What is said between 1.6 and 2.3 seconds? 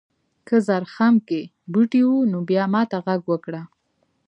بوټي و